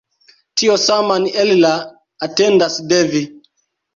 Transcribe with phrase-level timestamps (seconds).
[0.61, 1.73] Tion saman Ella
[2.29, 3.21] atendas de vi!